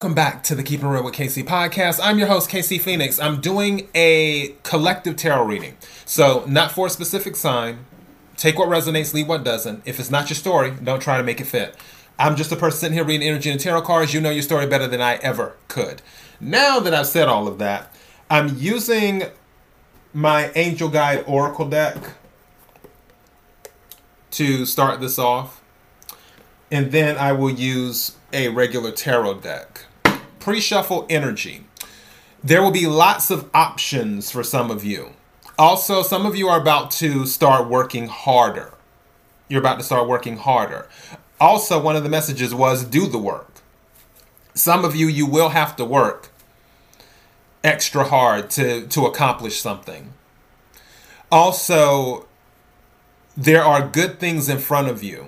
[0.00, 1.98] Welcome back to the Keeping Real with KC podcast.
[2.00, 3.18] I'm your host, KC Phoenix.
[3.18, 5.76] I'm doing a collective tarot reading.
[6.04, 7.84] So, not for a specific sign.
[8.36, 9.82] Take what resonates, leave what doesn't.
[9.84, 11.74] If it's not your story, don't try to make it fit.
[12.16, 14.14] I'm just a person sitting here reading energy and tarot cards.
[14.14, 16.00] You know your story better than I ever could.
[16.38, 17.92] Now that I've said all of that,
[18.30, 19.24] I'm using
[20.14, 21.96] my Angel Guide Oracle deck
[24.30, 25.60] to start this off.
[26.70, 29.86] And then I will use a regular tarot deck
[30.48, 31.62] pre shuffle energy.
[32.42, 35.10] There will be lots of options for some of you.
[35.58, 38.72] Also, some of you are about to start working harder.
[39.50, 40.88] You're about to start working harder.
[41.38, 43.60] Also, one of the messages was do the work.
[44.54, 46.30] Some of you, you will have to work
[47.62, 50.14] extra hard to, to accomplish something.
[51.30, 52.26] Also,
[53.36, 55.26] there are good things in front of you.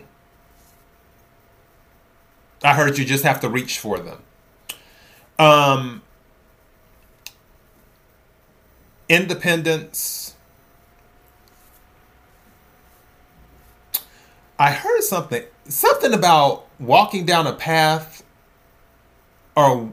[2.64, 4.22] I heard you just have to reach for them.
[5.40, 6.02] Um,
[9.08, 10.34] independence.
[14.58, 18.22] I heard something something about walking down a path
[19.56, 19.90] or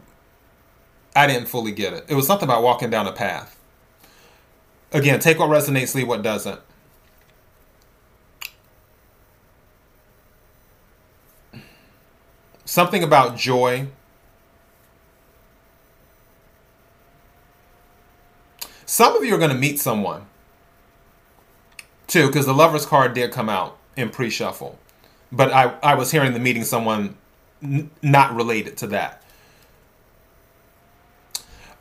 [1.16, 2.03] I didn't fully get it.
[2.09, 3.57] It was something about walking down a path.
[4.91, 6.59] Again, take what resonates, leave what doesn't.
[12.66, 13.88] Something about joy.
[18.88, 20.25] Some of you are going to meet someone
[22.07, 24.79] too, because the lover's card did come out in pre shuffle.
[25.31, 27.17] But I, I was hearing the meeting someone
[27.61, 29.21] n- not related to that.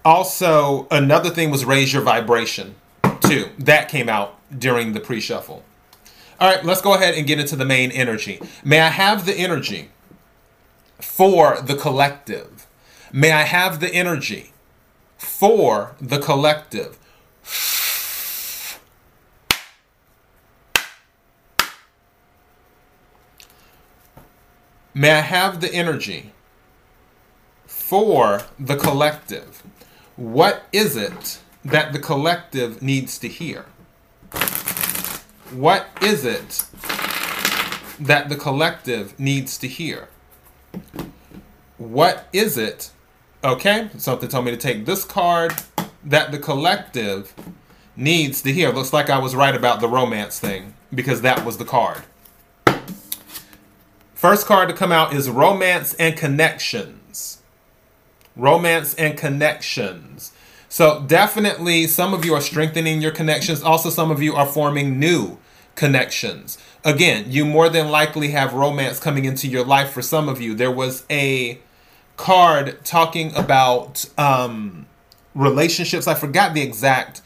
[0.05, 2.75] Also, another thing was raise your vibration
[3.21, 3.51] too.
[3.59, 5.65] That came out during the pre shuffle.
[6.41, 8.41] All right, let's go ahead and get into the main energy.
[8.65, 9.91] May I have the energy
[11.01, 12.67] for the collective?
[13.13, 14.53] May I have the energy
[15.17, 16.99] for the collective.
[24.95, 26.33] May I have the energy
[27.67, 29.63] for the collective?
[30.17, 33.67] What is it that the collective needs to hear?
[35.53, 36.65] What is it
[38.01, 40.09] that the collective needs to hear?
[41.77, 42.91] What is it
[43.47, 45.55] Okay, something told me to take this card
[46.05, 47.33] that the collective
[47.95, 48.73] needs to hear.
[48.73, 52.03] Looks like I was right about the romance thing because that was the card.
[54.15, 57.41] First card to come out is Romance and Connections.
[58.35, 60.33] Romance and Connections.
[60.69, 63.63] So, definitely, some of you are strengthening your connections.
[63.63, 65.39] Also, some of you are forming new
[65.77, 66.59] connections.
[66.85, 70.53] Again, you more than likely have romance coming into your life for some of you.
[70.53, 71.61] There was a
[72.17, 74.87] card talking about um,
[75.35, 76.07] relationships.
[76.07, 77.23] I forgot the exact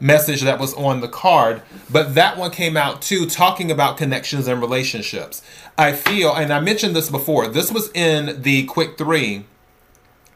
[0.00, 4.46] message that was on the card, but that one came out too, talking about connections
[4.46, 5.42] and relationships.
[5.78, 9.44] I feel, and I mentioned this before, this was in the quick three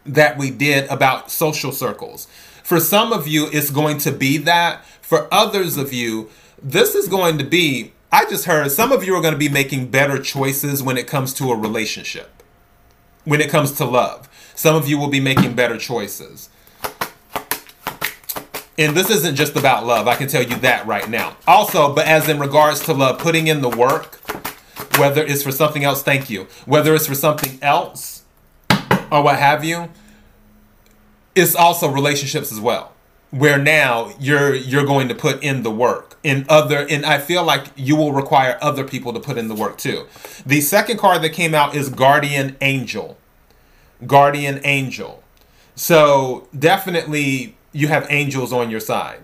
[0.07, 2.27] that we did about social circles.
[2.63, 4.85] For some of you, it's going to be that.
[5.03, 6.31] For others of you,
[6.63, 9.49] this is going to be, I just heard some of you are going to be
[9.49, 12.38] making better choices when it comes to a relationship
[13.25, 14.29] when it comes to love.
[14.55, 16.49] Some of you will be making better choices.
[18.79, 20.07] And this isn't just about love.
[20.07, 21.37] I can tell you that right now.
[21.47, 24.21] Also, but as in regards to love, putting in the work,
[24.99, 26.47] whether it's for something else, thank you.
[26.65, 28.23] Whether it's for something else
[29.11, 29.89] or what have you,
[31.35, 32.93] it's also relationships as well.
[33.31, 37.45] Where now you're you're going to put in the work in other and I feel
[37.45, 40.07] like you will require other people to put in the work too.
[40.47, 43.19] The second card that came out is Guardian Angel
[44.07, 45.23] guardian angel.
[45.75, 49.23] So definitely you have angels on your side.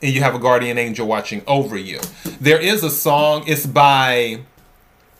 [0.00, 1.98] And you have a guardian angel watching over you.
[2.40, 4.42] There is a song, it's by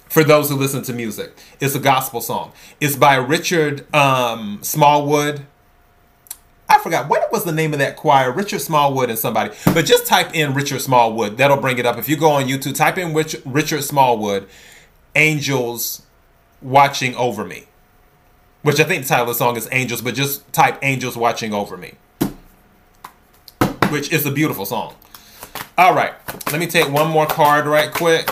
[0.09, 1.37] for those who listen to music.
[1.59, 2.53] It's a gospel song.
[2.81, 5.47] It's by Richard um, Smallwood.
[6.69, 9.55] I forgot what was the name of that choir, Richard Smallwood and somebody.
[9.67, 11.37] But just type in Richard Smallwood.
[11.37, 11.99] That'll bring it up.
[11.99, 14.49] If you go on YouTube, type in Rich, Richard Smallwood,
[15.15, 16.03] Angels
[16.61, 17.69] Watching Over Me
[18.63, 21.55] which I think the title of the song is Angels, but just type Angels Watching
[21.55, 21.95] Over Me,
[23.91, 24.95] which is a beautiful song.
[25.77, 26.13] All right,
[26.51, 28.29] let me take one more card right quick.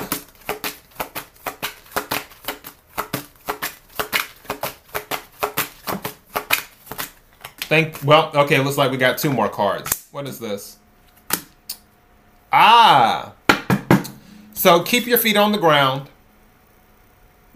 [7.69, 10.07] Thank, well, okay, looks like we got two more cards.
[10.13, 10.79] What is this?
[12.53, 13.33] Ah!
[14.55, 16.09] So keep your feet on the ground.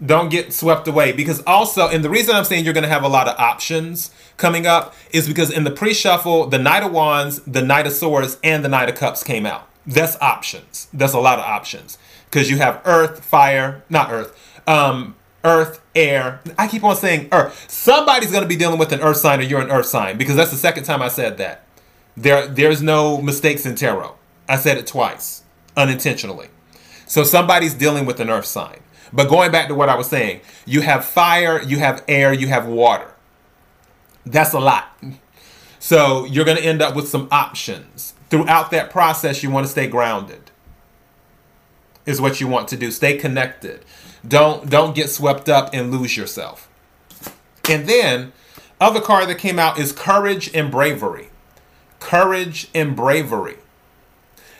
[0.05, 3.03] Don't get swept away because also, and the reason I'm saying you're going to have
[3.03, 7.39] a lot of options coming up is because in the pre-shuffle, the Knight of Wands,
[7.43, 9.67] the Knight of Swords, and the Knight of Cups came out.
[9.85, 10.87] That's options.
[10.91, 14.37] That's a lot of options because you have Earth, Fire, not Earth,
[14.67, 16.39] um, Earth, Air.
[16.57, 17.69] I keep on saying Earth.
[17.69, 20.35] Somebody's going to be dealing with an Earth sign, or you're an Earth sign because
[20.35, 21.65] that's the second time I said that.
[22.17, 24.15] There, there's no mistakes in tarot.
[24.47, 25.43] I said it twice
[25.77, 26.49] unintentionally.
[27.05, 28.79] So somebody's dealing with an Earth sign.
[29.13, 32.47] But going back to what I was saying, you have fire, you have air, you
[32.47, 33.13] have water.
[34.25, 34.97] That's a lot.
[35.79, 38.13] So you're going to end up with some options.
[38.29, 40.51] Throughout that process, you want to stay grounded.
[42.05, 42.91] Is what you want to do.
[42.91, 43.83] Stay connected.
[44.27, 46.69] Don't don't get swept up and lose yourself.
[47.69, 48.33] And then
[48.79, 51.29] other card that came out is courage and bravery.
[51.99, 53.57] Courage and bravery.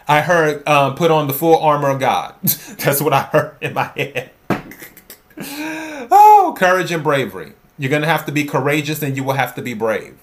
[0.08, 2.36] I heard um, put on the full armor of God.
[2.44, 4.32] That's what I heard in my head.
[6.12, 7.54] oh, courage and bravery.
[7.78, 10.18] You're going to have to be courageous and you will have to be brave.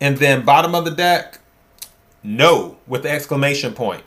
[0.00, 1.38] And then bottom of the deck,
[2.24, 4.02] no with the exclamation point.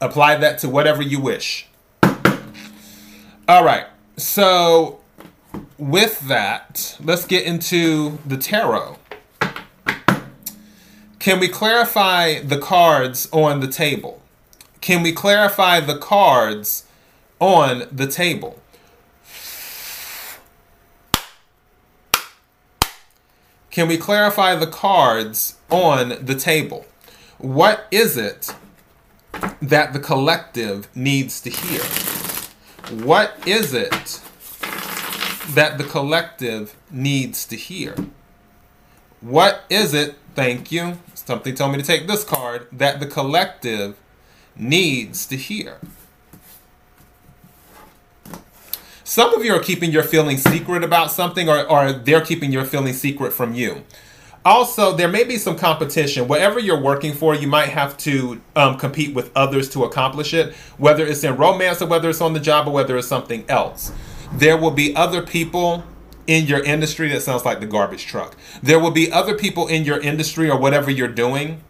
[0.00, 1.66] Apply that to whatever you wish.
[3.48, 3.86] All right.
[4.16, 5.00] So
[5.78, 8.98] with that, let's get into the tarot.
[11.18, 14.22] Can we clarify the cards on the table?
[14.80, 16.84] Can we clarify the cards
[17.40, 18.60] on the table?
[23.70, 26.86] Can we clarify the cards on the table?
[27.38, 28.54] What is it
[29.62, 31.82] that the collective needs to hear?
[33.04, 34.20] What is it
[35.54, 37.94] that the collective needs to hear?
[39.20, 43.96] What is it, thank you, something told me to take this card, that the collective
[44.54, 45.78] needs to hear.
[49.02, 52.64] Some of you are keeping your feelings secret about something, or, or they're keeping your
[52.64, 53.84] feelings secret from you.
[54.46, 56.28] Also, there may be some competition.
[56.28, 60.54] Whatever you're working for, you might have to um, compete with others to accomplish it,
[60.78, 63.90] whether it's in romance or whether it's on the job or whether it's something else.
[64.32, 65.82] There will be other people
[66.28, 68.36] in your industry that sounds like the garbage truck.
[68.62, 71.64] There will be other people in your industry or whatever you're doing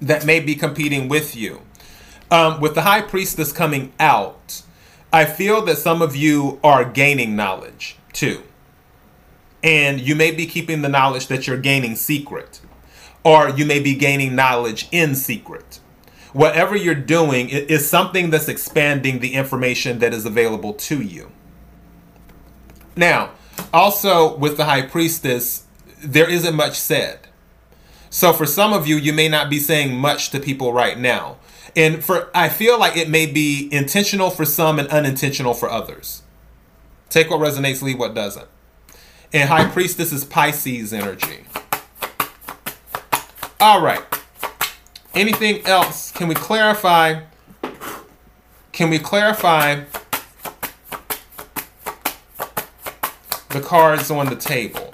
[0.00, 1.60] that may be competing with you.
[2.30, 4.62] Um, with the high priestess coming out,
[5.12, 8.44] I feel that some of you are gaining knowledge too.
[9.62, 12.60] And you may be keeping the knowledge that you're gaining secret,
[13.24, 15.80] or you may be gaining knowledge in secret.
[16.32, 21.30] Whatever you're doing is something that's expanding the information that is available to you.
[22.96, 23.32] Now,
[23.72, 25.64] also with the high priestess,
[26.02, 27.28] there isn't much said.
[28.08, 31.36] So for some of you, you may not be saying much to people right now.
[31.76, 36.22] And for I feel like it may be intentional for some and unintentional for others.
[37.08, 38.48] Take what resonates, leave what doesn't.
[39.32, 41.44] And High Priestess is Pisces energy.
[43.60, 44.02] All right.
[45.14, 46.10] Anything else?
[46.10, 47.22] Can we clarify?
[48.72, 49.84] Can we clarify
[53.50, 54.90] the cards on the table?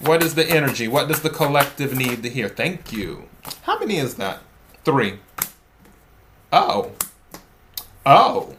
[0.00, 0.88] What is the energy?
[0.88, 2.48] What does the collective need to hear?
[2.48, 3.28] Thank you.
[3.62, 4.40] How many is that?
[4.84, 5.20] Three.
[6.52, 6.92] Oh.
[8.04, 8.55] Oh.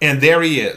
[0.00, 0.76] And there he is.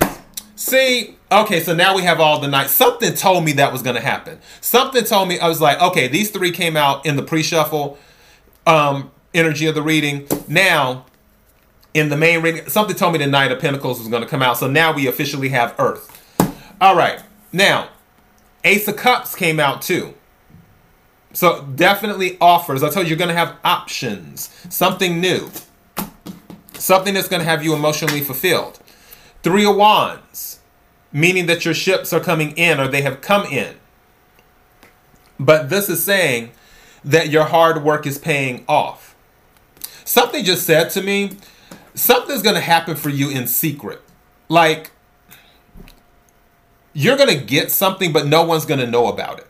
[0.55, 2.71] See, okay, so now we have all the knights.
[2.71, 4.39] Something told me that was going to happen.
[4.61, 7.97] Something told me, I was like, okay, these three came out in the pre shuffle
[8.67, 10.27] um, energy of the reading.
[10.47, 11.05] Now,
[11.93, 14.41] in the main reading, something told me the Knight of Pentacles was going to come
[14.41, 14.57] out.
[14.57, 16.17] So now we officially have Earth.
[16.79, 17.21] All right.
[17.51, 17.89] Now,
[18.63, 20.13] Ace of Cups came out too.
[21.33, 22.83] So definitely offers.
[22.83, 24.49] I told you you're going to have options.
[24.69, 25.49] Something new.
[26.73, 28.80] Something that's going to have you emotionally fulfilled.
[29.43, 30.59] Three of Wands.
[31.11, 33.75] Meaning that your ships are coming in or they have come in.
[35.37, 36.51] But this is saying
[37.03, 39.15] that your hard work is paying off.
[40.05, 41.31] Something just said to me,
[41.95, 44.01] something's going to happen for you in secret.
[44.47, 44.91] Like
[46.93, 49.47] you're going to get something, but no one's going to know about it.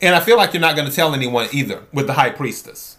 [0.00, 2.96] And I feel like you're not going to tell anyone either with the high priestess.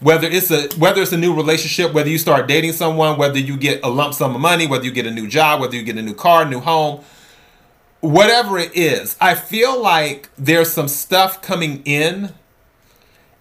[0.00, 3.56] Whether it's a whether it's a new relationship, whether you start dating someone, whether you
[3.56, 5.96] get a lump sum of money, whether you get a new job, whether you get
[5.96, 7.02] a new car, new home,
[8.00, 12.32] whatever it is, I feel like there's some stuff coming in.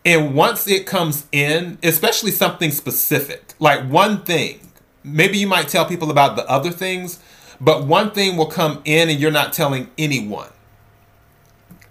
[0.04, 4.72] And once it comes in, especially something specific, like one thing,
[5.04, 7.20] maybe you might tell people about the other things,
[7.60, 10.50] but one thing will come in and you're not telling anyone.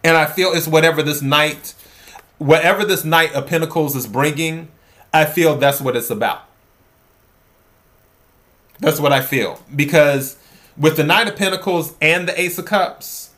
[0.02, 1.75] And I feel it's whatever this knight.
[2.38, 4.68] Whatever this Knight of Pentacles is bringing,
[5.12, 6.42] I feel that's what it's about.
[8.78, 9.62] That's what I feel.
[9.74, 10.36] Because
[10.76, 13.30] with the Knight of Pentacles and the Ace of Cups,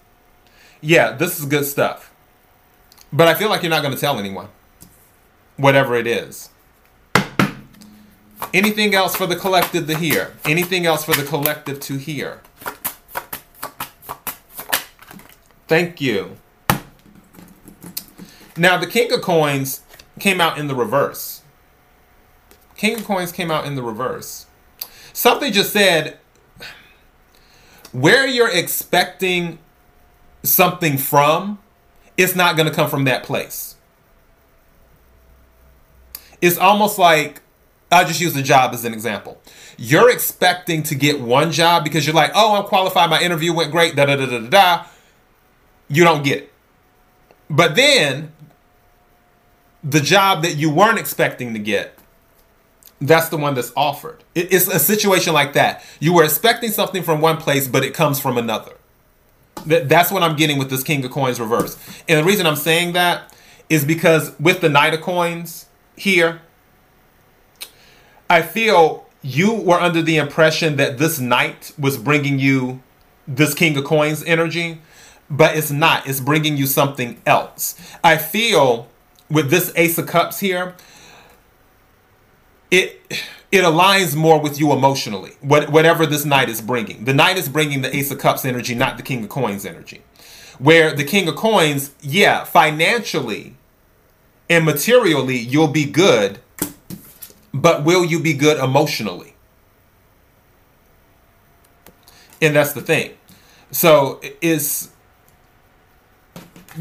[0.81, 2.13] yeah, this is good stuff.
[3.13, 4.49] But I feel like you're not going to tell anyone,
[5.57, 6.51] whatever it is.
[8.55, 10.35] Anything else for the collective to hear?
[10.45, 12.41] Anything else for the collective to hear?
[15.67, 16.37] Thank you.
[18.59, 19.83] Now, the King of Coins
[20.19, 21.43] came out in the reverse.
[22.77, 24.47] King of Coins came out in the reverse.
[25.13, 26.19] Something just said
[27.93, 29.59] where you're expecting
[30.43, 31.59] something from,
[32.17, 33.77] it's not going to come from that place.
[36.41, 37.43] It's almost like
[37.91, 39.41] I'll just use the job as an example.
[39.77, 43.73] You're expecting to get one job because you're like, oh, I'm qualified, my interview went
[43.73, 44.87] great, da da da da da.
[45.89, 46.53] You don't get it.
[47.49, 48.33] But then
[49.83, 51.99] the job that you weren't expecting to get,
[53.01, 54.25] that's the one that's offered.
[54.35, 55.85] It's a situation like that.
[56.01, 58.73] You were expecting something from one place, but it comes from another.
[59.65, 61.77] That's what I'm getting with this King of Coins reverse.
[62.09, 63.35] And the reason I'm saying that
[63.69, 65.67] is because with the Knight of Coins
[65.97, 66.41] here,
[68.31, 72.83] I feel you were under the impression that this knight was bringing you
[73.27, 74.81] this king of coins energy,
[75.29, 76.07] but it's not.
[76.07, 77.79] It's bringing you something else.
[78.03, 78.89] I feel
[79.31, 80.75] with this ace of cups here,
[82.71, 83.01] it
[83.51, 85.33] it aligns more with you emotionally.
[85.41, 88.75] What, whatever this knight is bringing, the knight is bringing the ace of cups energy,
[88.75, 90.03] not the king of coins energy.
[90.59, 93.55] Where the king of coins, yeah, financially
[94.51, 96.41] and materially, you'll be good
[97.53, 99.35] but will you be good emotionally?
[102.41, 103.15] And that's the thing.
[103.71, 104.91] So is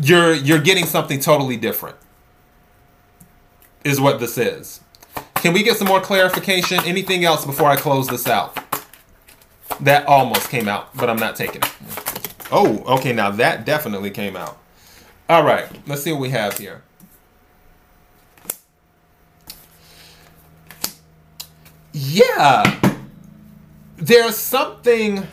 [0.02, 1.98] you're you're getting something totally different.
[3.84, 4.82] Is what this is.
[5.36, 6.80] Can we get some more clarification?
[6.84, 8.58] Anything else before I close this out?
[9.82, 11.74] That almost came out, but I'm not taking it.
[12.52, 14.58] Oh, okay, now that definitely came out.
[15.30, 16.84] All right, let's see what we have here.
[21.98, 22.80] yeah,
[23.98, 25.26] there's something.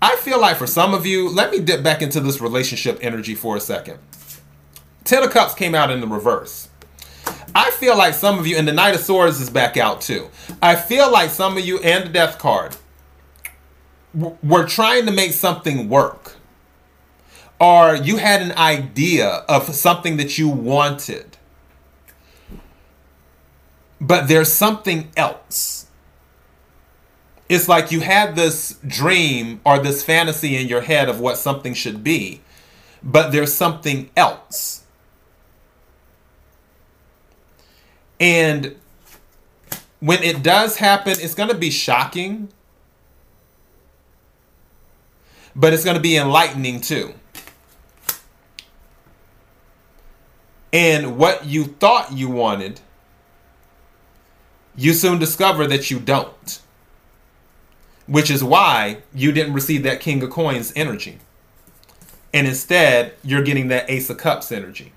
[0.00, 3.34] I feel like for some of you, let me dip back into this relationship energy
[3.34, 3.98] for a second.
[5.06, 6.68] Ten of Cups came out in the reverse.
[7.54, 10.28] I feel like some of you, and the Knight of Swords is back out too.
[10.60, 12.76] I feel like some of you, and the Death card,
[14.12, 16.36] were trying to make something work.
[17.58, 21.36] Or you had an idea of something that you wanted
[24.00, 25.86] but there's something else.
[27.48, 31.74] It's like you had this dream or this fantasy in your head of what something
[31.74, 32.40] should be,
[33.02, 34.84] but there's something else.
[38.18, 38.76] And
[40.00, 42.48] when it does happen, it's going to be shocking,
[45.54, 47.14] but it's going to be enlightening too.
[50.72, 52.80] And what you thought you wanted
[54.76, 56.60] you soon discover that you don't.
[58.06, 61.18] Which is why you didn't receive that King of Coins energy.
[62.32, 64.92] And instead, you're getting that Ace of Cups energy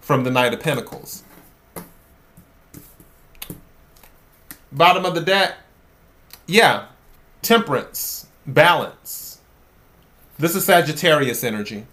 [0.00, 1.24] from the Knight of Pentacles.
[4.72, 5.56] Bottom of the deck,
[6.46, 6.86] yeah,
[7.42, 9.38] temperance, balance.
[10.38, 11.86] This is Sagittarius energy.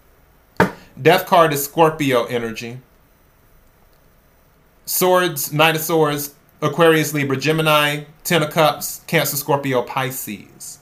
[1.00, 2.78] Death card is Scorpio energy.
[4.86, 10.78] Swords, Knight of Swords, Aquarius, Libra, Gemini, Ten of Cups, Cancer, Scorpio, Pisces.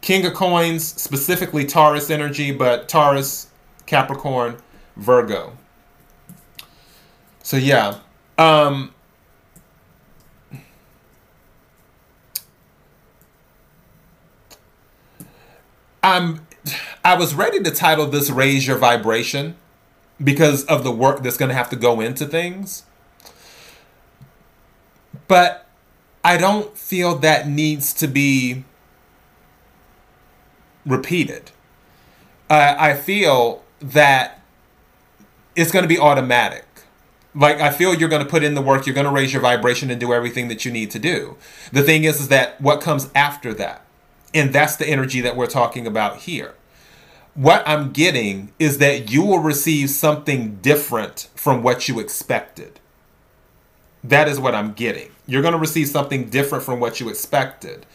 [0.00, 3.48] King of Coins, specifically Taurus energy, but Taurus,
[3.86, 4.56] Capricorn,
[4.96, 5.56] Virgo.
[7.42, 7.98] So yeah.
[8.36, 8.91] Um,
[16.02, 16.46] I'm
[17.04, 19.56] I was ready to title this Raise Your Vibration
[20.22, 22.84] because of the work that's going to have to go into things.
[25.28, 25.66] But
[26.24, 28.64] I don't feel that needs to be
[30.86, 31.50] repeated.
[32.48, 34.40] Uh, I feel that
[35.56, 36.64] it's going to be automatic.
[37.34, 39.42] Like I feel you're going to put in the work, you're going to raise your
[39.42, 41.36] vibration and do everything that you need to do.
[41.72, 43.84] The thing is, is that what comes after that,
[44.34, 46.54] and that's the energy that we're talking about here.
[47.34, 52.78] What I'm getting is that you will receive something different from what you expected.
[54.04, 55.10] That is what I'm getting.
[55.26, 57.86] You're going to receive something different from what you expected.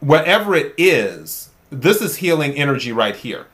[0.00, 3.46] Whatever it is, this is healing energy right here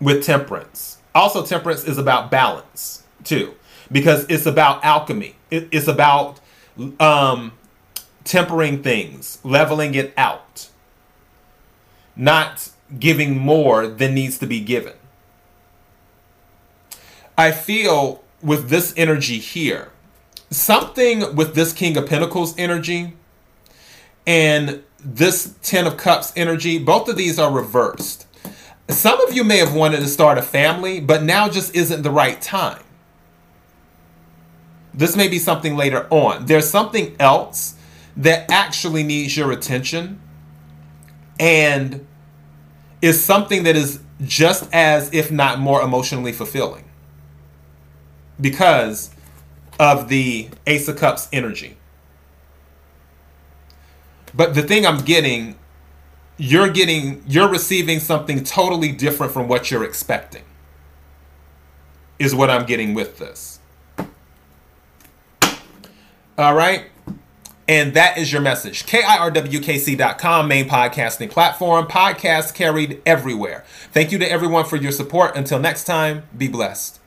[0.00, 0.98] with temperance.
[1.14, 3.54] Also, temperance is about balance too,
[3.90, 5.36] because it's about alchemy.
[5.50, 6.40] It's about
[7.00, 7.52] um,
[8.24, 10.68] tempering things, leveling it out,
[12.16, 14.94] not giving more than needs to be given.
[17.36, 19.90] I feel with this energy here,
[20.50, 23.14] something with this King of Pentacles energy
[24.26, 28.26] and this Ten of Cups energy, both of these are reversed.
[28.88, 32.10] Some of you may have wanted to start a family, but now just isn't the
[32.10, 32.82] right time.
[34.94, 36.46] This may be something later on.
[36.46, 37.74] There's something else
[38.16, 40.20] that actually needs your attention
[41.38, 42.06] and
[43.02, 46.84] is something that is just as, if not more, emotionally fulfilling
[48.40, 49.10] because
[49.78, 51.76] of the Ace of Cups energy.
[54.34, 55.56] But the thing I'm getting,
[56.36, 60.44] you're getting, you're receiving something totally different from what you're expecting,
[62.18, 63.60] is what I'm getting with this.
[66.38, 66.86] All right.
[67.68, 68.86] And that is your message.
[68.86, 71.86] KIRWKC.com, main podcasting platform.
[71.86, 73.64] Podcast carried everywhere.
[73.92, 75.36] Thank you to everyone for your support.
[75.36, 77.00] Until next time, be blessed.